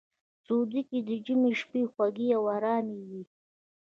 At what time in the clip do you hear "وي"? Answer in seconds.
3.09-3.23